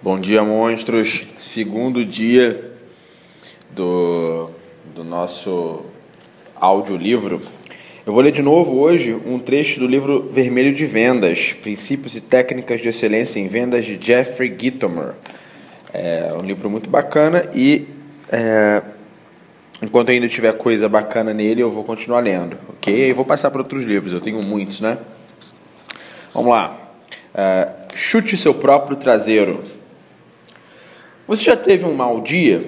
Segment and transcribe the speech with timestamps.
[0.00, 1.26] Bom dia, monstros.
[1.40, 2.70] Segundo dia
[3.72, 4.48] do,
[4.94, 5.86] do nosso
[6.54, 7.42] audiolivro.
[8.06, 12.20] Eu vou ler de novo hoje um trecho do livro Vermelho de Vendas: Princípios e
[12.20, 15.14] Técnicas de Excelência em Vendas de Jeffrey Gitomer.
[15.92, 17.88] É um livro muito bacana e
[18.30, 18.80] é,
[19.82, 23.08] enquanto ainda tiver coisa bacana nele, eu vou continuar lendo, ok?
[23.08, 24.96] E vou passar para outros livros, eu tenho muitos, né?
[26.32, 26.92] Vamos lá.
[27.34, 29.76] É, chute seu próprio traseiro.
[31.28, 32.64] Você já teve um mau dia?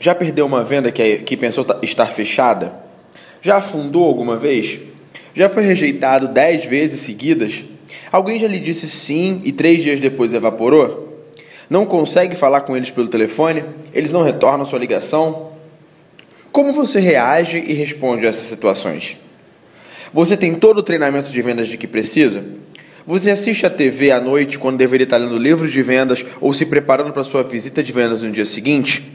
[0.00, 2.72] Já perdeu uma venda que, que pensou estar fechada?
[3.40, 4.80] Já afundou alguma vez?
[5.32, 7.64] Já foi rejeitado dez vezes seguidas?
[8.10, 11.28] Alguém já lhe disse sim e três dias depois evaporou?
[11.70, 13.64] Não consegue falar com eles pelo telefone?
[13.94, 15.52] Eles não retornam sua ligação?
[16.50, 19.16] Como você reage e responde a essas situações?
[20.12, 22.44] Você tem todo o treinamento de vendas de que precisa?
[23.06, 26.66] Você assiste a TV à noite quando deveria estar lendo livros de vendas ou se
[26.66, 29.12] preparando para sua visita de vendas no dia seguinte?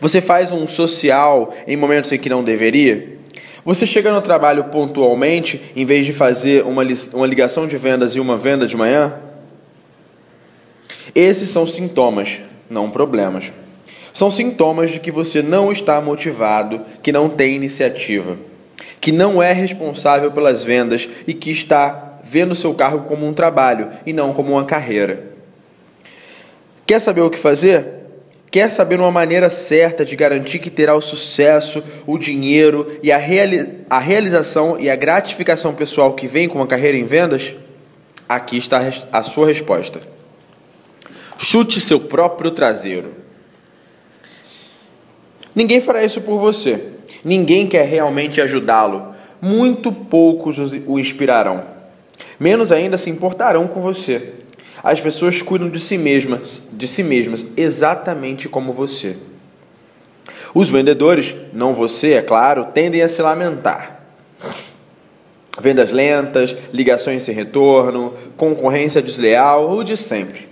[0.00, 3.18] Você faz um social em momentos em que não deveria?
[3.64, 8.20] Você chega no trabalho pontualmente em vez de fazer uma, uma ligação de vendas e
[8.20, 9.16] uma venda de manhã?
[11.14, 13.52] Esses são sintomas, não problemas.
[14.14, 18.38] São sintomas de que você não está motivado, que não tem iniciativa,
[19.00, 23.90] que não é responsável pelas vendas e que está vendo seu cargo como um trabalho
[24.06, 25.32] e não como uma carreira.
[26.86, 27.86] Quer saber o que fazer?
[28.50, 33.18] Quer saber uma maneira certa de garantir que terá o sucesso, o dinheiro e a,
[33.18, 37.54] reali a realização e a gratificação pessoal que vem com uma carreira em vendas?
[38.26, 38.80] Aqui está
[39.12, 40.00] a sua resposta.
[41.36, 43.12] Chute seu próprio traseiro.
[45.54, 46.92] Ninguém fará isso por você.
[47.22, 49.14] Ninguém quer realmente ajudá-lo.
[49.40, 51.71] Muito poucos o inspirarão
[52.42, 54.32] menos ainda se importarão com você.
[54.82, 59.16] As pessoas cuidam de si mesmas, de si mesmas, exatamente como você.
[60.52, 64.02] Os vendedores, não você, é claro, tendem a se lamentar.
[65.60, 70.48] Vendas lentas, ligações sem retorno, concorrência desleal, o de sempre.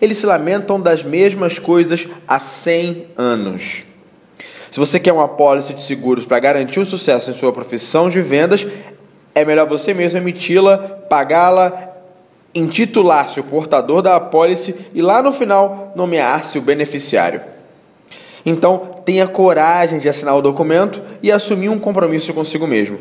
[0.00, 3.82] Eles se lamentam das mesmas coisas há 100 anos.
[4.70, 8.20] Se você quer uma apólice de seguros para garantir o sucesso em sua profissão de
[8.20, 8.66] vendas,
[9.34, 11.94] é melhor você mesmo emiti-la, pagá-la,
[12.54, 17.40] intitular-se o portador da apólice e lá no final nomear-se o beneficiário.
[18.44, 22.98] Então, tenha coragem de assinar o documento e assumir um compromisso consigo mesmo.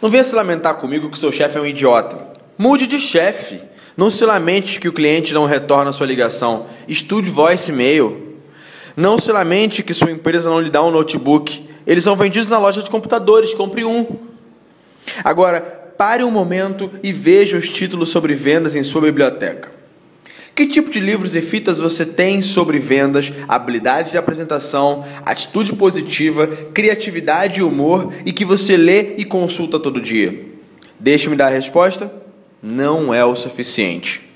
[0.00, 2.18] Não venha se lamentar comigo que seu chefe é um idiota.
[2.56, 3.60] Mude de chefe.
[3.96, 6.66] Não se lamente que o cliente não retorna a sua ligação.
[6.86, 8.36] Estude voicemail.
[8.96, 11.68] Não se lamente que sua empresa não lhe dá um notebook.
[11.86, 13.54] Eles são vendidos na loja de computadores.
[13.54, 14.06] Compre um.
[15.24, 19.76] Agora, pare um momento e veja os títulos sobre vendas em sua biblioteca.
[20.54, 26.46] Que tipo de livros e fitas você tem sobre vendas, habilidades de apresentação, atitude positiva,
[26.46, 30.46] criatividade e humor e que você lê e consulta todo dia?
[30.98, 32.10] Deixe-me dar a resposta:
[32.62, 34.27] não é o suficiente.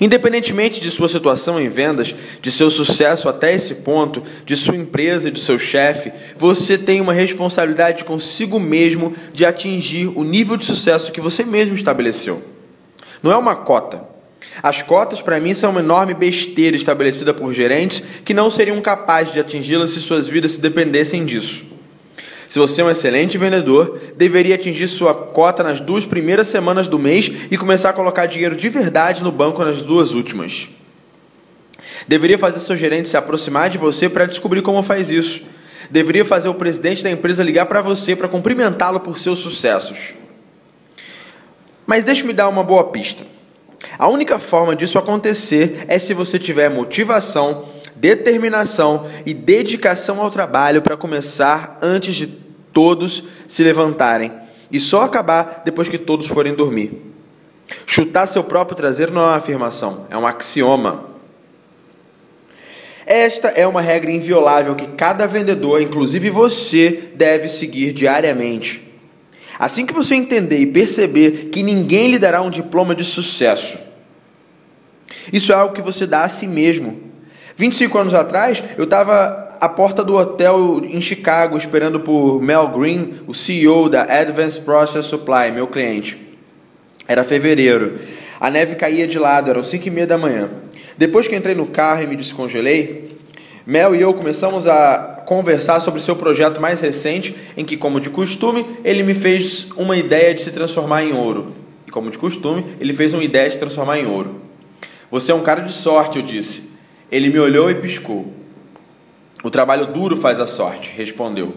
[0.00, 5.28] Independentemente de sua situação em vendas, de seu sucesso até esse ponto, de sua empresa
[5.28, 10.64] e de seu chefe, você tem uma responsabilidade consigo mesmo de atingir o nível de
[10.64, 12.42] sucesso que você mesmo estabeleceu.
[13.22, 14.12] Não é uma cota.
[14.62, 19.32] As cotas, para mim, são uma enorme besteira estabelecida por gerentes que não seriam capazes
[19.32, 21.71] de atingi-las se suas vidas se dependessem disso.
[22.52, 26.98] Se você é um excelente vendedor, deveria atingir sua cota nas duas primeiras semanas do
[26.98, 30.68] mês e começar a colocar dinheiro de verdade no banco nas duas últimas.
[32.06, 35.40] Deveria fazer seu gerente se aproximar de você para descobrir como faz isso.
[35.90, 40.12] Deveria fazer o presidente da empresa ligar para você para cumprimentá-lo por seus sucessos.
[41.86, 43.24] Mas deixe-me dar uma boa pista.
[43.98, 47.64] A única forma disso acontecer é se você tiver motivação,
[47.96, 52.41] determinação e dedicação ao trabalho para começar antes de
[52.72, 54.32] todos se levantarem
[54.70, 57.12] e só acabar depois que todos forem dormir.
[57.86, 61.12] Chutar seu próprio traseiro não é uma afirmação, é um axioma.
[63.06, 68.82] Esta é uma regra inviolável que cada vendedor, inclusive você, deve seguir diariamente.
[69.58, 73.78] Assim que você entender e perceber que ninguém lhe dará um diploma de sucesso,
[75.32, 77.00] isso é algo que você dá a si mesmo.
[77.56, 83.12] 25 anos atrás, eu estava à porta do hotel em Chicago esperando por Mel Green,
[83.28, 86.18] o CEO da Advanced Process Supply, meu cliente.
[87.06, 87.96] Era fevereiro.
[88.40, 90.50] A neve caía de lado, eram 5 e meia da manhã.
[90.98, 93.16] Depois que entrei no carro e me descongelei,
[93.64, 98.10] Mel e eu começamos a conversar sobre seu projeto mais recente, em que, como de
[98.10, 101.52] costume, ele me fez uma ideia de se transformar em ouro.
[101.86, 104.40] E como de costume, ele fez uma ideia de se transformar em ouro.
[105.08, 106.64] Você é um cara de sorte, eu disse.
[107.12, 108.41] Ele me olhou e piscou.
[109.42, 111.54] O trabalho duro faz a sorte, respondeu.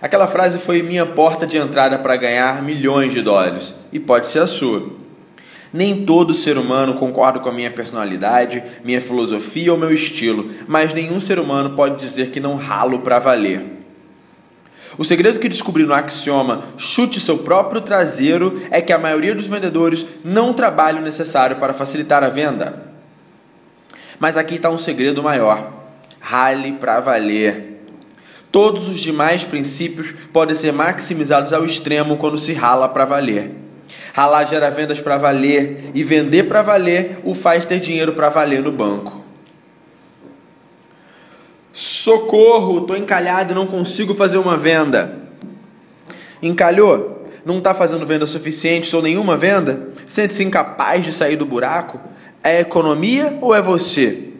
[0.00, 4.40] Aquela frase foi minha porta de entrada para ganhar milhões de dólares, e pode ser
[4.40, 4.90] a sua.
[5.72, 10.92] Nem todo ser humano concorda com a minha personalidade, minha filosofia ou meu estilo, mas
[10.92, 13.64] nenhum ser humano pode dizer que não ralo para valer.
[14.98, 19.46] O segredo que descobri no axioma chute seu próprio traseiro é que a maioria dos
[19.46, 22.92] vendedores não trabalha o necessário para facilitar a venda.
[24.18, 25.81] Mas aqui está um segredo maior:
[26.22, 27.84] rale para valer.
[28.50, 33.50] Todos os demais princípios podem ser maximizados ao extremo quando se rala para valer.
[34.14, 38.62] Ralar gera vendas para valer e vender para valer o faz ter dinheiro para valer
[38.62, 39.20] no banco.
[41.72, 45.18] Socorro, estou encalhado e não consigo fazer uma venda.
[46.42, 47.26] Encalhou?
[47.44, 49.88] Não está fazendo venda suficiente ou nenhuma venda?
[50.06, 51.98] Sente-se incapaz de sair do buraco?
[52.44, 54.31] É economia ou é você?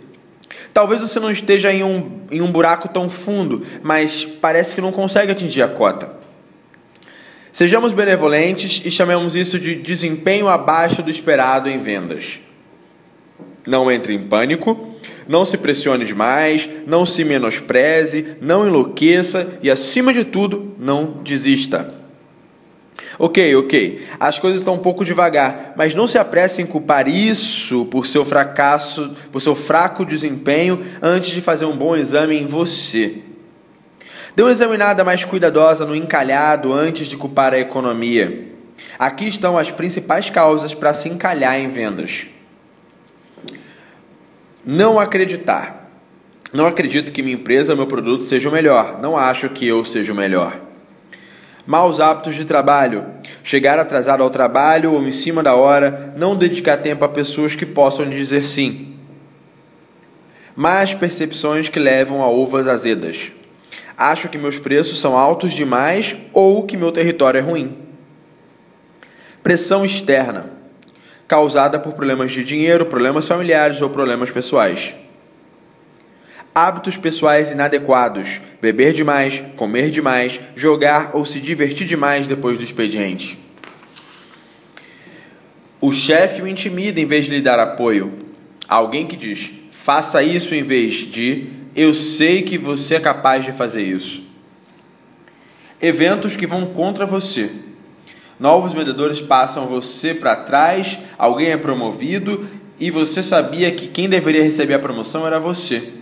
[0.73, 4.91] Talvez você não esteja em um, em um buraco tão fundo, mas parece que não
[4.91, 6.11] consegue atingir a cota.
[7.53, 12.41] Sejamos benevolentes e chamemos isso de desempenho abaixo do esperado em vendas.
[13.67, 14.97] Não entre em pânico,
[15.29, 22.02] não se pressione demais, não se menospreze, não enlouqueça e, acima de tudo, não desista.
[23.19, 27.85] Ok, ok, as coisas estão um pouco devagar, mas não se apresse em culpar isso
[27.87, 33.19] por seu fracasso, por seu fraco desempenho antes de fazer um bom exame em você.
[34.35, 38.49] Dê uma examinada mais cuidadosa no encalhado antes de culpar a economia.
[38.99, 42.27] Aqui estão as principais causas para se encalhar em vendas.
[44.65, 45.91] Não acreditar.
[46.53, 49.01] Não acredito que minha empresa ou meu produto seja o melhor.
[49.03, 50.62] Não acho que eu seja o melhor.
[51.67, 53.07] Maus hábitos de trabalho.
[53.43, 56.13] Chegar atrasado ao trabalho ou em cima da hora.
[56.17, 58.97] Não dedicar tempo a pessoas que possam dizer sim.
[60.55, 63.33] Más percepções que levam a uvas azedas.
[63.97, 67.79] Acho que meus preços são altos demais ou que meu território é ruim.
[69.43, 70.63] Pressão externa
[71.33, 74.95] causada por problemas de dinheiro, problemas familiares ou problemas pessoais.
[76.55, 83.39] Hábitos pessoais inadequados: beber demais, comer demais, jogar ou se divertir demais depois do expediente.
[85.81, 88.13] O chefe o intimida em vez de lhe dar apoio.
[88.69, 93.53] Alguém que diz: faça isso em vez de eu sei que você é capaz de
[93.53, 94.23] fazer isso.
[95.81, 97.51] Eventos que vão contra você.
[98.39, 102.47] Novos vendedores passam você para trás, alguém é promovido
[102.79, 106.02] e você sabia que quem deveria receber a promoção era você.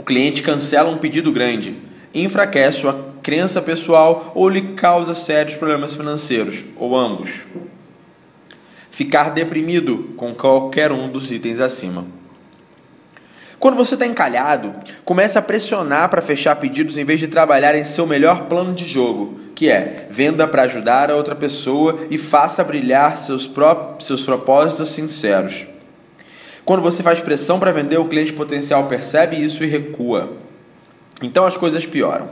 [0.00, 1.76] O cliente cancela um pedido grande,
[2.14, 7.28] enfraquece sua crença pessoal ou lhe causa sérios problemas financeiros, ou ambos.
[8.90, 12.06] Ficar deprimido com qualquer um dos itens acima.
[13.58, 14.74] Quando você está encalhado,
[15.04, 18.88] comece a pressionar para fechar pedidos em vez de trabalhar em seu melhor plano de
[18.88, 24.24] jogo, que é venda para ajudar a outra pessoa e faça brilhar seus, pró seus
[24.24, 25.66] propósitos sinceros.
[26.70, 30.34] Quando você faz pressão para vender, o cliente potencial percebe isso e recua.
[31.20, 32.30] Então as coisas pioram.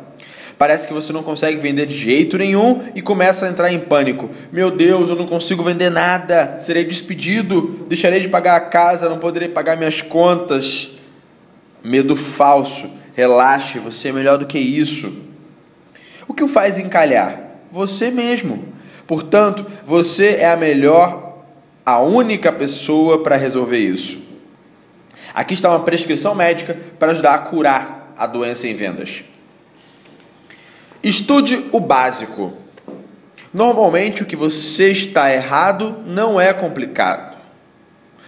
[0.56, 4.30] Parece que você não consegue vender de jeito nenhum e começa a entrar em pânico.
[4.52, 9.18] Meu Deus, eu não consigo vender nada, serei despedido, deixarei de pagar a casa, não
[9.18, 10.92] poderei pagar minhas contas.
[11.82, 12.88] Medo falso.
[13.16, 15.12] Relaxe, você é melhor do que isso.
[16.28, 17.40] O que o faz encalhar?
[17.72, 18.66] Você mesmo.
[19.04, 21.42] Portanto, você é a melhor,
[21.84, 24.27] a única pessoa para resolver isso.
[25.38, 29.22] Aqui está uma prescrição médica para ajudar a curar a doença em vendas.
[31.00, 32.54] Estude o básico.
[33.54, 37.36] Normalmente o que você está errado não é complicado.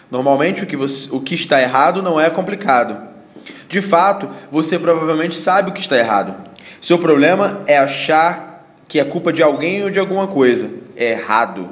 [0.08, 2.96] Normalmente o que, você, o que está errado não é complicado.
[3.68, 6.32] De fato, você provavelmente sabe o que está errado.
[6.80, 10.70] Seu problema é achar que é culpa de alguém ou de alguma coisa.
[10.94, 11.70] É errado.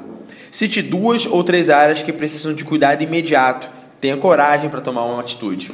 [0.51, 3.78] Cite duas ou três áreas que precisam de cuidado imediato.
[3.99, 5.71] Tenha coragem para tomar uma atitude.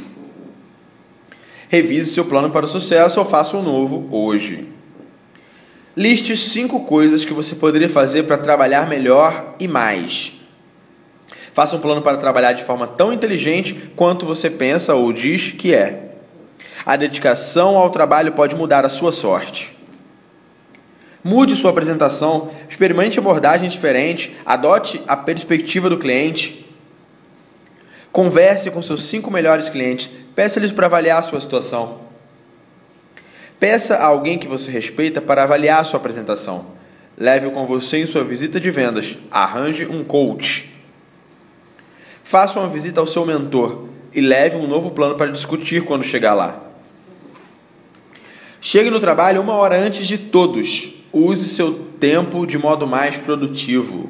[1.70, 4.70] Revise seu plano para o sucesso ou faça um novo hoje.
[5.96, 10.34] Liste cinco coisas que você poderia fazer para trabalhar melhor e mais.
[11.53, 15.74] Faça um plano para trabalhar de forma tão inteligente quanto você pensa ou diz que
[15.74, 16.17] é.
[16.86, 19.74] A dedicação ao trabalho pode mudar a sua sorte.
[21.24, 26.64] Mude sua apresentação, experimente abordagem diferente, adote a perspectiva do cliente.
[28.15, 32.00] Converse com seus cinco melhores clientes, peça-lhes para avaliar a sua situação.
[33.60, 36.67] Peça a alguém que você respeita para avaliar a sua apresentação.
[37.17, 39.17] Leve-o com você em sua visita de vendas.
[39.29, 40.74] Arranje um coach.
[42.24, 46.36] Faça uma visita ao seu mentor e leve um novo plano para discutir quando chegar
[46.36, 46.63] lá.
[48.62, 51.03] Chegue no trabalho uma hora antes de todos.
[51.12, 54.10] Use seu tempo de modo mais produtivo.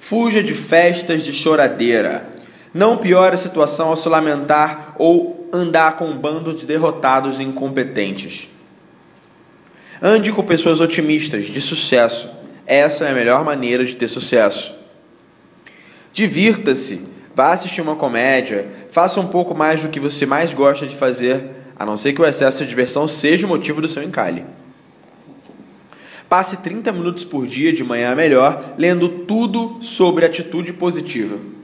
[0.00, 2.37] Fuja de festas de choradeira.
[2.78, 7.42] Não piore a situação ao se lamentar ou andar com um bando de derrotados e
[7.42, 8.48] incompetentes.
[10.00, 12.30] Ande com pessoas otimistas, de sucesso.
[12.64, 14.72] Essa é a melhor maneira de ter sucesso.
[16.12, 17.04] Divirta-se,
[17.34, 21.46] vá assistir uma comédia, faça um pouco mais do que você mais gosta de fazer,
[21.76, 24.44] a não ser que o excesso de diversão seja o motivo do seu encalhe.
[26.28, 31.57] Passe 30 minutos por dia, de manhã melhor, lendo tudo sobre atitude positiva.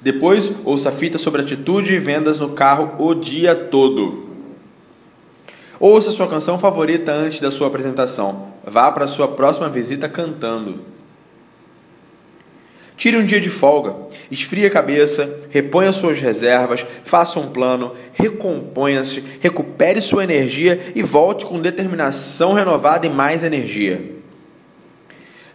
[0.00, 4.30] Depois, ouça a fita sobre atitude e vendas no carro o dia todo.
[5.78, 8.48] Ouça sua canção favorita antes da sua apresentação.
[8.64, 10.90] Vá para a sua próxima visita cantando.
[12.96, 13.96] Tire um dia de folga,
[14.30, 21.46] esfrie a cabeça, reponha suas reservas, faça um plano, recomponha-se, recupere sua energia e volte
[21.46, 24.19] com determinação renovada e mais energia.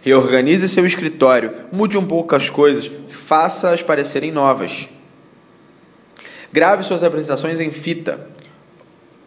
[0.05, 4.87] Reorganize seu escritório, mude um pouco as coisas, faça-as parecerem novas.
[6.53, 8.27] Grave suas apresentações em fita.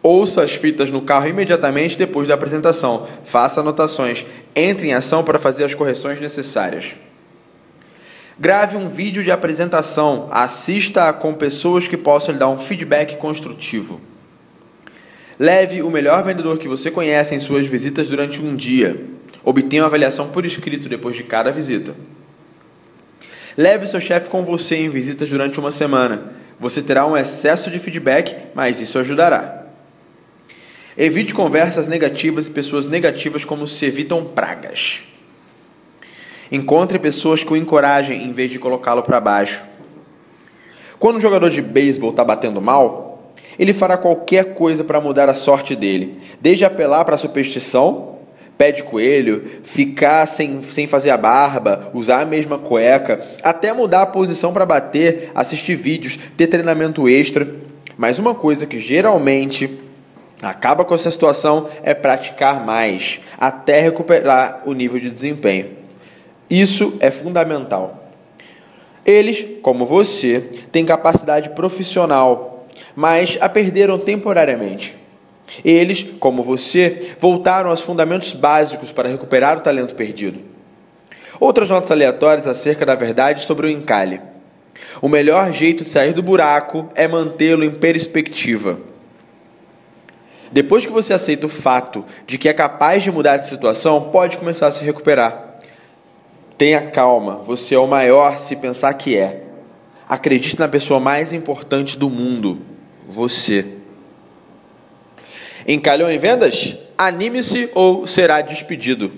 [0.01, 3.05] Ouça as fitas no carro imediatamente depois da apresentação.
[3.25, 4.25] Faça anotações.
[4.55, 6.95] Entre em ação para fazer as correções necessárias.
[8.39, 13.99] Grave um vídeo de apresentação, assista com pessoas que possam lhe dar um feedback construtivo.
[15.37, 19.18] Leve o melhor vendedor que você conhece em suas visitas durante um dia.
[19.43, 21.95] Obtenha uma avaliação por escrito depois de cada visita.
[23.57, 26.33] Leve seu chefe com você em visitas durante uma semana.
[26.59, 29.65] Você terá um excesso de feedback, mas isso ajudará.
[30.97, 35.01] Evite conversas negativas e pessoas negativas como se evitam pragas.
[36.51, 39.63] Encontre pessoas que o encorajem em vez de colocá-lo para baixo.
[40.97, 45.35] Quando um jogador de beisebol está batendo mal, ele fará qualquer coisa para mudar a
[45.35, 48.18] sorte dele, desde apelar para a superstição,
[48.59, 54.01] pé de coelho, ficar sem, sem fazer a barba, usar a mesma cueca, até mudar
[54.01, 57.47] a posição para bater, assistir vídeos, ter treinamento extra.
[57.97, 59.79] Mas uma coisa que geralmente
[60.41, 65.69] acaba com essa situação é praticar mais, até recuperar o nível de desempenho.
[66.49, 68.11] Isso é fundamental.
[69.05, 74.99] Eles, como você, têm capacidade profissional, mas a perderam temporariamente.
[75.63, 80.39] Eles, como você, voltaram aos fundamentos básicos para recuperar o talento perdido.
[81.39, 84.21] Outras notas aleatórias acerca da verdade sobre o encalhe.
[85.01, 88.79] O melhor jeito de sair do buraco é mantê-lo em perspectiva.
[90.51, 94.37] Depois que você aceita o fato de que é capaz de mudar de situação, pode
[94.37, 95.57] começar a se recuperar.
[96.57, 99.43] Tenha calma, você é o maior se pensar que é.
[100.07, 102.59] Acredite na pessoa mais importante do mundo,
[103.07, 103.78] você.
[105.67, 106.75] Encalhou em vendas?
[106.97, 109.11] Anime-se ou será despedido.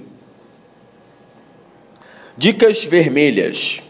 [2.37, 3.81] Dicas vermelhas.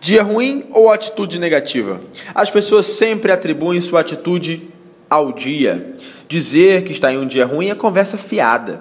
[0.00, 2.00] Dia ruim ou atitude negativa?
[2.34, 4.68] As pessoas sempre atribuem sua atitude
[5.08, 5.94] ao dia.
[6.28, 8.80] Dizer que está em um dia ruim é conversa fiada.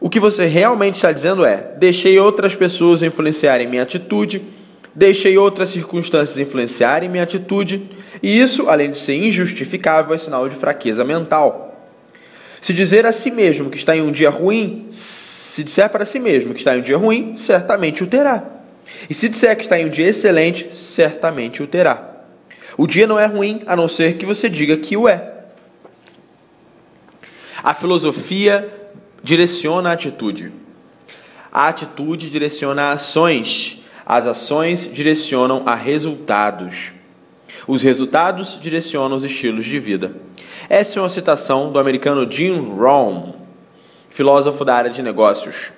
[0.00, 4.42] O que você realmente está dizendo é: deixei outras pessoas influenciarem minha atitude,
[4.94, 7.90] deixei outras circunstâncias influenciarem minha atitude,
[8.22, 11.69] e isso, além de ser injustificável, é sinal de fraqueza mental.
[12.60, 16.18] Se dizer a si mesmo que está em um dia ruim, se disser para si
[16.18, 18.44] mesmo que está em um dia ruim, certamente o terá.
[19.08, 22.10] E se disser que está em um dia excelente, certamente o terá.
[22.76, 25.34] O dia não é ruim a não ser que você diga que o é.
[27.62, 28.66] A filosofia
[29.22, 30.52] direciona a atitude.
[31.52, 33.82] A atitude direciona ações.
[34.04, 36.92] As ações direcionam a resultados.
[37.66, 40.14] Os resultados direcionam os estilos de vida.
[40.70, 43.32] Essa é uma citação do americano Jim Rohn,
[44.08, 45.72] filósofo da área de negócios.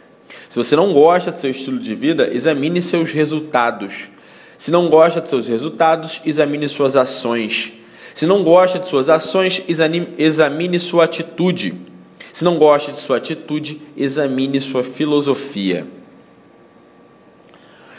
[0.51, 4.11] Se você não gosta do seu estilo de vida, examine seus resultados.
[4.59, 7.73] Se não gosta de seus resultados, examine suas ações.
[8.15, 9.63] Se não gosta de suas ações,
[10.19, 11.75] examine sua atitude.
[12.31, 15.87] Se não gosta de sua atitude, examine sua filosofia.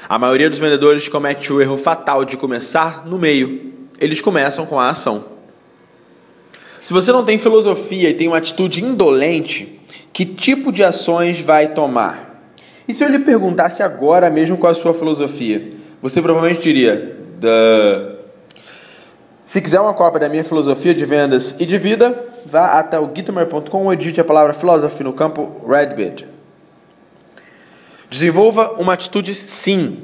[0.08, 3.74] A maioria dos vendedores comete o erro fatal de começar no meio.
[4.00, 5.33] Eles começam com a ação.
[6.84, 9.80] Se você não tem filosofia e tem uma atitude indolente,
[10.12, 12.52] que tipo de ações vai tomar?
[12.86, 15.70] E se eu lhe perguntasse agora mesmo qual a sua filosofia?
[16.02, 18.18] Você provavelmente diria: Duh.
[19.46, 23.10] Se quiser uma cópia da minha filosofia de vendas e de vida, vá até o
[23.16, 26.28] gitmer.com e digite a palavra philosophy no campo Redbit.
[28.10, 30.00] Desenvolva uma atitude sim.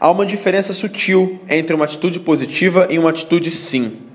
[0.00, 4.11] Há uma diferença sutil entre uma atitude positiva e uma atitude sim.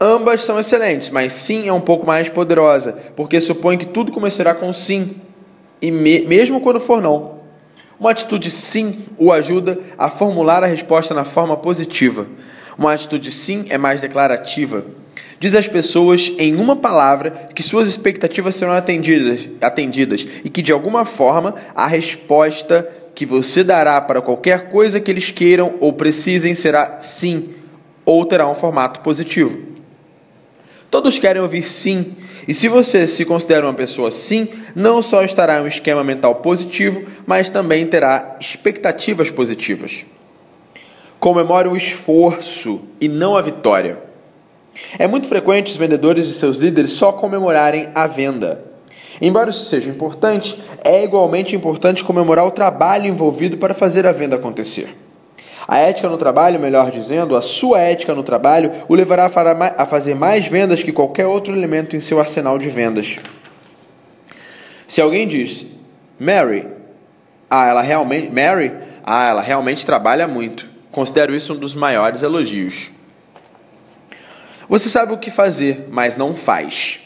[0.00, 4.54] Ambas são excelentes, mas sim é um pouco mais poderosa, porque supõe que tudo começará
[4.54, 5.16] com sim,
[5.82, 7.38] e me mesmo quando for não.
[7.98, 12.28] Uma atitude sim o ajuda a formular a resposta na forma positiva.
[12.78, 14.84] Uma atitude sim é mais declarativa.
[15.40, 20.70] Diz às pessoas em uma palavra que suas expectativas serão atendidas, atendidas e que de
[20.72, 26.54] alguma forma a resposta que você dará para qualquer coisa que eles queiram ou precisem
[26.54, 27.50] será sim
[28.04, 29.67] ou terá um formato positivo.
[30.90, 32.16] Todos querem ouvir sim,
[32.46, 36.36] e se você se considera uma pessoa sim, não só estará em um esquema mental
[36.36, 40.06] positivo, mas também terá expectativas positivas.
[41.20, 43.98] Comemore o esforço e não a vitória.
[44.98, 48.64] É muito frequente os vendedores e seus líderes só comemorarem a venda.
[49.20, 54.36] Embora isso seja importante, é igualmente importante comemorar o trabalho envolvido para fazer a venda
[54.36, 54.96] acontecer.
[55.68, 59.26] A ética no trabalho, melhor dizendo, a sua ética no trabalho, o levará
[59.76, 63.18] a fazer mais vendas que qualquer outro elemento em seu arsenal de vendas.
[64.86, 65.66] Se alguém diz,
[66.18, 66.66] Mary,
[67.50, 68.72] ah, ela realmente, Mary,
[69.04, 70.70] ah, ela realmente trabalha muito.
[70.90, 72.90] Considero isso um dos maiores elogios.
[74.70, 76.98] Você sabe o que fazer, mas não faz.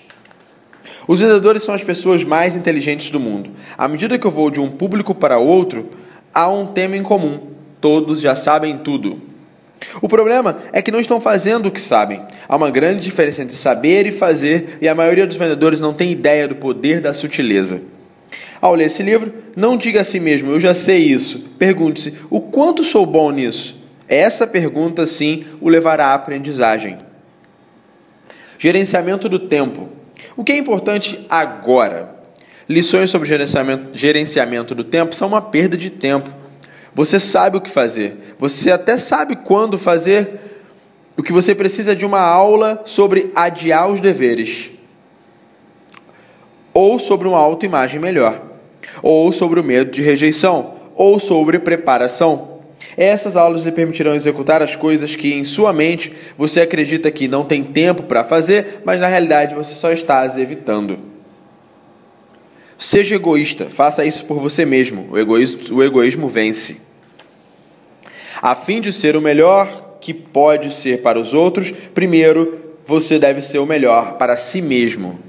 [1.09, 3.51] Os vendedores são as pessoas mais inteligentes do mundo.
[3.77, 5.91] À medida que eu vou de um público para outro,
[6.33, 7.51] há um tema em comum
[7.83, 9.21] todos já sabem tudo.
[10.01, 12.23] O problema é que não estão fazendo o que sabem.
[12.49, 16.13] Há uma grande diferença entre saber e fazer, e a maioria dos vendedores não tem
[16.13, 17.83] ideia do poder da sutileza.
[18.61, 21.41] Ao ler esse livro, não diga a si mesmo, eu já sei isso.
[21.59, 23.77] Pergunte-se, o quanto sou bom nisso?
[24.07, 26.97] Essa pergunta, sim, o levará à aprendizagem.
[28.59, 29.89] Gerenciamento do tempo.
[30.37, 32.15] O que é importante agora?
[32.69, 36.42] Lições sobre gerenciamento, gerenciamento do tempo são uma perda de tempo.
[36.95, 38.35] Você sabe o que fazer.
[38.39, 40.41] Você até sabe quando fazer.
[41.17, 44.71] O que você precisa de uma aula sobre adiar os deveres.
[46.75, 48.43] Ou sobre uma autoimagem melhor.
[49.03, 50.75] Ou sobre o medo de rejeição.
[50.95, 52.53] Ou sobre preparação.
[52.97, 57.45] Essas aulas lhe permitirão executar as coisas que em sua mente você acredita que não
[57.45, 61.12] tem tempo para fazer, mas na realidade você só está as evitando.
[62.83, 65.07] Seja egoísta, faça isso por você mesmo.
[65.13, 66.79] O egoísmo, o egoísmo vence.
[68.43, 73.41] A fim de ser o melhor que pode ser para os outros, primeiro você deve
[73.41, 75.21] ser o melhor para si mesmo.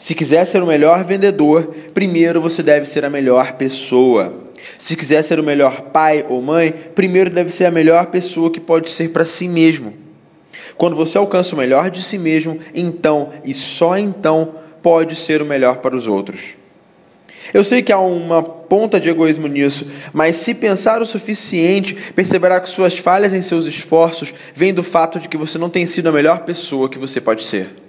[0.00, 4.32] Se quiser ser o melhor vendedor, primeiro você deve ser a melhor pessoa.
[4.78, 8.58] Se quiser ser o melhor pai ou mãe, primeiro deve ser a melhor pessoa que
[8.58, 9.92] pode ser para si mesmo.
[10.78, 15.46] Quando você alcança o melhor de si mesmo, então e só então pode ser o
[15.46, 16.54] melhor para os outros.
[17.52, 22.60] Eu sei que há uma ponta de egoísmo nisso, mas se pensar o suficiente, perceberá
[22.60, 26.08] que suas falhas em seus esforços vêm do fato de que você não tem sido
[26.08, 27.81] a melhor pessoa que você pode ser.